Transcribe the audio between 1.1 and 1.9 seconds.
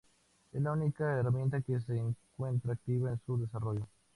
herramienta que